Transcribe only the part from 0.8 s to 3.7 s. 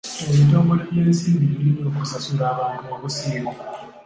by'ensimbi birina okusasula abantu obusiimo.